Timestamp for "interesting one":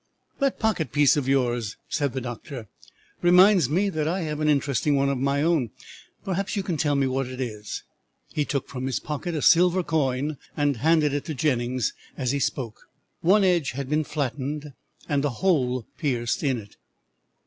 4.49-5.09